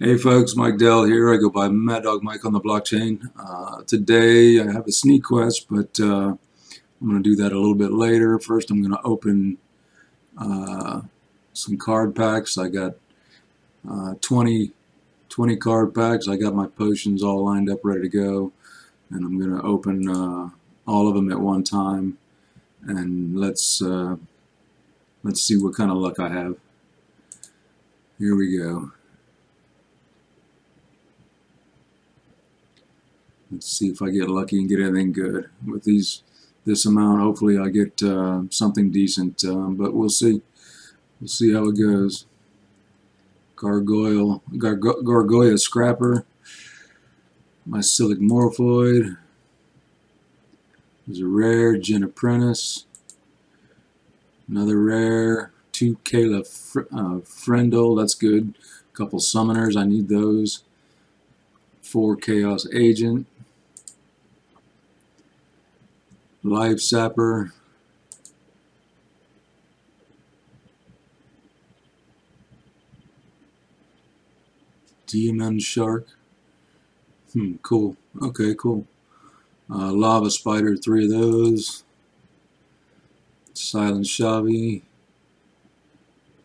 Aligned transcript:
Hey 0.00 0.18
folks, 0.18 0.56
Mike 0.56 0.76
Dell 0.76 1.04
here. 1.04 1.32
I 1.32 1.36
go 1.36 1.48
by 1.48 1.68
Mad 1.68 2.02
Dog 2.02 2.24
Mike 2.24 2.44
on 2.44 2.52
the 2.52 2.60
blockchain. 2.60 3.30
Uh, 3.38 3.84
today 3.86 4.58
I 4.58 4.72
have 4.72 4.88
a 4.88 4.92
sneak 4.92 5.22
quest, 5.22 5.68
but 5.70 6.00
uh, 6.00 6.34
I'm 6.34 7.08
going 7.08 7.22
to 7.22 7.30
do 7.30 7.36
that 7.36 7.52
a 7.52 7.60
little 7.60 7.76
bit 7.76 7.92
later. 7.92 8.40
First 8.40 8.72
I'm 8.72 8.82
going 8.82 8.90
to 8.90 9.06
open 9.06 9.56
uh, 10.36 11.02
some 11.52 11.76
card 11.76 12.16
packs. 12.16 12.58
I 12.58 12.70
got 12.70 12.94
uh, 13.88 14.14
20, 14.20 14.72
20 15.28 15.56
card 15.58 15.94
packs. 15.94 16.26
I 16.26 16.34
got 16.34 16.56
my 16.56 16.66
potions 16.66 17.22
all 17.22 17.44
lined 17.44 17.70
up 17.70 17.78
ready 17.84 18.02
to 18.02 18.08
go. 18.08 18.52
And 19.10 19.24
I'm 19.24 19.38
going 19.38 19.56
to 19.56 19.64
open 19.64 20.08
uh, 20.08 20.50
all 20.88 21.06
of 21.06 21.14
them 21.14 21.30
at 21.30 21.38
one 21.38 21.62
time. 21.62 22.18
And 22.82 23.38
let's, 23.38 23.80
uh, 23.80 24.16
let's 25.22 25.40
see 25.40 25.56
what 25.56 25.76
kind 25.76 25.92
of 25.92 25.98
luck 25.98 26.18
I 26.18 26.30
have. 26.30 26.56
Here 28.18 28.34
we 28.34 28.58
go. 28.58 28.90
Let's 33.54 33.78
see 33.78 33.88
if 33.88 34.02
I 34.02 34.10
get 34.10 34.28
lucky 34.28 34.58
and 34.58 34.68
get 34.68 34.80
anything 34.80 35.12
good. 35.12 35.48
With 35.64 35.84
these, 35.84 36.22
this 36.64 36.84
amount, 36.84 37.20
hopefully 37.20 37.56
I 37.56 37.68
get 37.68 38.02
uh, 38.02 38.42
something 38.50 38.90
decent, 38.90 39.44
um, 39.44 39.76
but 39.76 39.94
we'll 39.94 40.08
see. 40.08 40.42
We'll 41.20 41.28
see 41.28 41.52
how 41.52 41.68
it 41.68 41.78
goes. 41.78 42.26
Gargoyle, 43.54 44.42
Gargo 44.56 45.04
Gargoyle 45.04 45.56
Scrapper, 45.56 46.26
Mycelic 47.68 48.18
Morphoid, 48.18 49.18
there's 51.06 51.20
a 51.20 51.26
rare 51.26 51.76
Djinn 51.76 52.02
Apprentice, 52.02 52.86
another 54.48 54.78
rare, 54.78 55.52
two 55.70 55.96
Kayla 56.04 56.44
Fr 56.44 56.80
uh, 56.92 57.94
that's 57.94 58.14
good. 58.14 58.54
A 58.92 58.96
couple 58.96 59.20
summoners, 59.20 59.76
I 59.76 59.84
need 59.84 60.08
those. 60.08 60.64
Four 61.82 62.16
Chaos 62.16 62.66
Agent, 62.72 63.26
Life 66.46 66.80
Sapper, 66.80 67.54
Demon 75.06 75.58
Shark. 75.58 76.06
Hmm, 77.32 77.54
cool. 77.62 77.96
Okay, 78.20 78.54
cool. 78.54 78.86
Uh, 79.70 79.90
Lava 79.90 80.30
Spider, 80.30 80.76
three 80.76 81.06
of 81.06 81.12
those. 81.12 81.82
Silent 83.54 84.04
Shavi. 84.04 84.82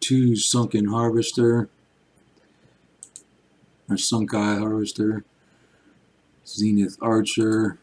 Two 0.00 0.34
Sunken 0.34 0.86
Harvester. 0.86 1.68
Or 3.90 3.98
Sunk 3.98 4.32
Eye 4.32 4.56
Harvester. 4.56 5.22
Xenith 6.46 6.96
Archer 7.02 7.78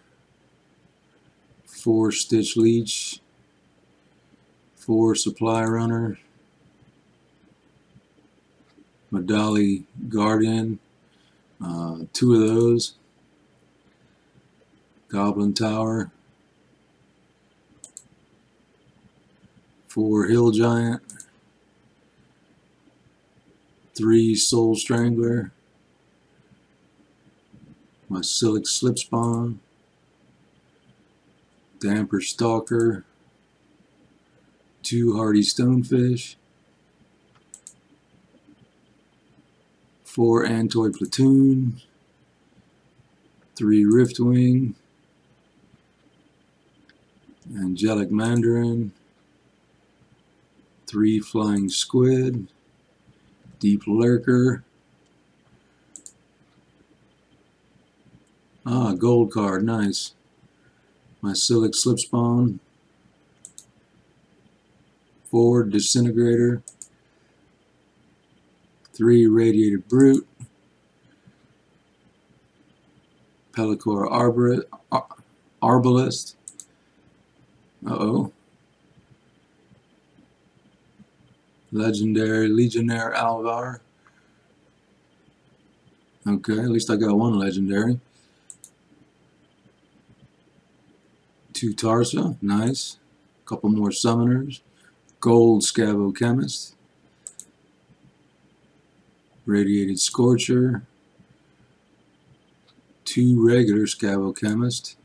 four 1.79 2.11
Stitch 2.11 2.57
Leech, 2.57 3.21
four 4.75 5.15
Supply 5.15 5.63
Runner, 5.63 6.19
Medali 9.13 9.85
Guardian, 10.09 10.79
uh, 11.63 11.99
two 12.11 12.33
of 12.33 12.41
those, 12.41 12.95
Goblin 15.07 15.53
Tower, 15.53 16.11
four 19.87 20.25
Hill 20.25 20.51
Giant, 20.51 21.01
three 23.95 24.35
Soul 24.35 24.75
Strangler, 24.75 25.53
my 28.09 28.19
Mycelic 28.19 28.67
Slip 28.67 28.99
Spawn, 28.99 29.61
Damper 31.79 32.19
Stalker, 32.19 33.05
two 34.83 35.15
Hardy 35.15 35.41
Stonefish, 35.41 36.35
four 40.03 40.45
Antoid 40.45 40.97
Platoon, 40.97 41.81
three 43.55 43.85
Riftwing, 43.85 44.73
Angelic 47.55 48.11
Mandarin, 48.11 48.91
three 50.85 51.19
Flying 51.19 51.69
Squid, 51.69 52.47
Deep 53.59 53.83
Lurker, 53.87 54.63
ah, 58.65 58.91
gold 58.93 59.31
card, 59.31 59.63
nice 59.63 60.13
Mycelic 61.21 61.75
slip 61.75 61.99
spawn, 61.99 62.59
forward 65.25 65.71
disintegrator, 65.71 66.63
three 68.93 69.27
radiated 69.27 69.87
brute, 69.87 70.25
Pelacor 73.51 74.09
arbor, 74.09 74.63
ar 74.91 75.05
arbalest, 75.61 76.35
uh 77.85 77.97
oh, 77.99 78.31
legendary 81.71 82.47
legionnaire 82.47 83.13
Alvar. 83.13 83.81
Okay, 86.27 86.59
at 86.59 86.69
least 86.69 86.89
I 86.89 86.95
got 86.95 87.17
one 87.17 87.37
legendary. 87.37 87.99
Two 91.59 91.73
Tarsa, 91.73 92.37
nice. 92.41 92.97
A 93.43 93.49
couple 93.49 93.69
more 93.69 93.89
Summoners. 93.89 94.61
Gold 95.19 95.61
Scavo 95.61 96.15
Chemist. 96.15 96.73
Radiated 99.45 99.99
Scorcher. 99.99 100.83
Two 103.03 103.45
regular 103.45 103.81
Scavo 103.81 104.33
Chemist. 104.33 104.95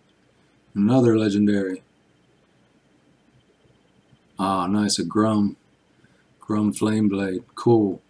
Another 0.77 1.19
Legendary. 1.19 1.83
Ah, 4.39 4.69
nice, 4.69 5.01
a 5.01 5.05
Grum. 5.05 5.57
Grum 6.39 6.73
Flame 6.73 7.09
Blade. 7.09 7.43
Cool. 7.57 8.01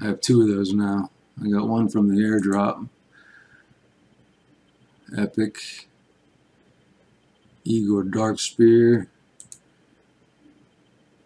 I 0.00 0.04
have 0.04 0.20
two 0.20 0.42
of 0.42 0.46
those 0.48 0.72
now. 0.72 1.10
I 1.42 1.48
got 1.48 1.66
one 1.66 1.88
from 1.88 2.14
the 2.14 2.22
airdrop. 2.22 2.88
Epic. 5.18 5.88
Igor 7.66 8.04
Darkspear, 8.04 9.08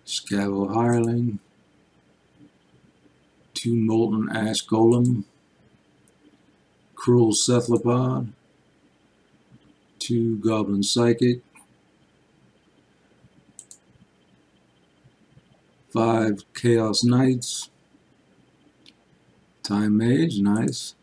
Scavo 0.07 0.75
Hireling, 0.75 1.39
two 3.53 3.77
Molten 3.77 4.35
Ash 4.35 4.67
Golem, 4.67 5.25
Cruel 6.95 7.35
Cephalopod, 7.35 8.33
two 9.99 10.39
Goblin 10.39 10.83
Psychic, 10.83 11.41
five 15.93 16.43
Chaos 16.55 17.05
Knights, 17.05 17.69
Time 19.63 19.99
Mage, 19.99 20.39
nice, 20.39 20.95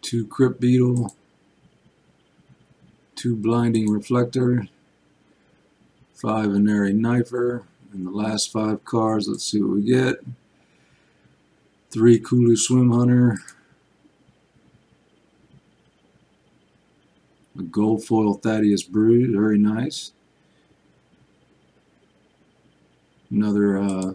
two 0.00 0.26
Crypt 0.26 0.60
Beetle, 0.60 1.14
two 3.20 3.36
blinding 3.36 3.90
reflector, 3.90 4.66
five 6.14 6.46
Venari 6.46 6.94
Knifer, 6.94 7.64
and 7.92 8.06
the 8.06 8.10
last 8.10 8.50
five 8.50 8.82
cards, 8.86 9.28
let's 9.28 9.44
see 9.44 9.60
what 9.60 9.74
we 9.76 9.82
get. 9.82 10.24
Three 11.90 12.18
Kulu 12.18 12.56
Swim 12.56 12.90
Hunter, 12.90 13.36
a 17.58 17.62
gold 17.62 18.04
foil 18.06 18.38
Thaddius 18.38 18.88
Brood, 18.88 19.32
very 19.32 19.58
nice. 19.58 20.12
Another 23.30 23.76
uh, 23.76 24.14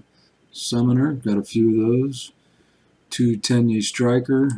Summoner, 0.52 1.14
got 1.14 1.38
a 1.38 1.44
few 1.44 1.70
of 1.70 1.88
those. 1.88 2.32
Two 3.12 3.38
Tenyii 3.38 3.84
Striker, 3.84 4.50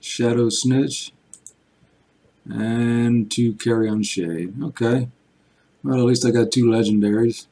Shadow 0.00 0.48
Snitch, 0.48 1.12
and 2.46 3.30
two 3.30 3.54
Carrion 3.54 4.02
Shade. 4.02 4.54
Okay. 4.62 5.08
Well, 5.84 5.98
at 5.98 6.04
least 6.04 6.24
I 6.24 6.30
got 6.30 6.52
two 6.52 6.66
legendaries. 6.66 7.46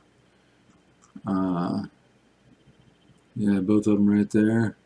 Uh, 1.26 1.84
yeah, 3.36 3.60
both 3.60 3.86
of 3.86 3.94
them 3.94 4.08
right 4.08 4.30
there. 4.30 4.76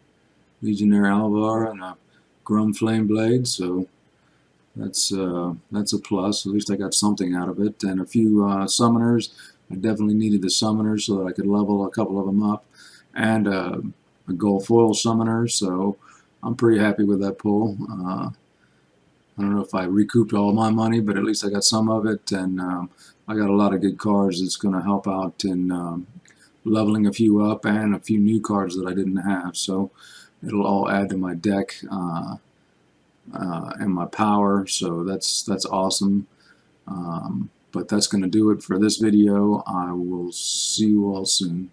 Legionnaire 0.62 1.06
Alvar 1.06 1.70
and 1.70 1.82
a 1.82 1.96
Grum 2.42 2.72
Flame 2.72 3.06
Blade, 3.06 3.46
so 3.46 3.86
that's 4.76 5.12
uh, 5.12 5.54
that's 5.70 5.92
a 5.92 5.98
plus. 5.98 6.46
At 6.46 6.52
least 6.52 6.70
I 6.70 6.76
got 6.76 6.94
something 6.94 7.34
out 7.34 7.48
of 7.48 7.60
it. 7.60 7.82
And 7.82 8.00
a 8.00 8.06
few 8.06 8.46
uh, 8.46 8.66
summoners. 8.66 9.30
I 9.70 9.76
definitely 9.76 10.14
needed 10.14 10.42
the 10.42 10.48
summoners 10.48 11.02
so 11.02 11.18
that 11.18 11.26
I 11.26 11.32
could 11.32 11.46
level 11.46 11.84
a 11.84 11.90
couple 11.90 12.18
of 12.18 12.26
them 12.26 12.42
up. 12.42 12.64
And 13.14 13.46
uh, 13.46 13.80
a 14.28 14.32
gold 14.32 14.66
foil 14.66 14.94
summoner, 14.94 15.48
so 15.48 15.96
I'm 16.42 16.54
pretty 16.54 16.80
happy 16.80 17.04
with 17.04 17.20
that 17.20 17.38
pull. 17.38 17.76
I 19.36 19.42
don't 19.42 19.54
know 19.54 19.62
if 19.62 19.74
I 19.74 19.84
recouped 19.84 20.32
all 20.32 20.52
my 20.52 20.70
money, 20.70 21.00
but 21.00 21.16
at 21.16 21.24
least 21.24 21.44
I 21.44 21.50
got 21.50 21.64
some 21.64 21.88
of 21.88 22.06
it, 22.06 22.30
and 22.30 22.60
um, 22.60 22.90
I 23.26 23.34
got 23.34 23.50
a 23.50 23.56
lot 23.56 23.74
of 23.74 23.80
good 23.80 23.98
cards 23.98 24.40
that's 24.40 24.56
going 24.56 24.74
to 24.74 24.82
help 24.82 25.08
out 25.08 25.44
in 25.44 25.72
um, 25.72 26.06
leveling 26.64 27.06
a 27.06 27.12
few 27.12 27.44
up 27.44 27.64
and 27.64 27.94
a 27.94 27.98
few 28.00 28.18
new 28.18 28.40
cards 28.40 28.76
that 28.76 28.86
I 28.86 28.94
didn't 28.94 29.16
have. 29.16 29.56
So 29.56 29.90
it'll 30.46 30.66
all 30.66 30.90
add 30.90 31.10
to 31.10 31.16
my 31.16 31.34
deck 31.34 31.74
uh, 31.90 32.36
uh, 33.32 33.72
and 33.80 33.92
my 33.92 34.06
power. 34.06 34.66
So 34.66 35.02
that's 35.02 35.42
that's 35.42 35.66
awesome. 35.66 36.26
Um, 36.86 37.50
but 37.72 37.88
that's 37.88 38.06
going 38.06 38.22
to 38.22 38.28
do 38.28 38.50
it 38.50 38.62
for 38.62 38.78
this 38.78 38.98
video. 38.98 39.64
I 39.66 39.92
will 39.92 40.30
see 40.30 40.88
you 40.88 41.06
all 41.12 41.24
soon. 41.24 41.70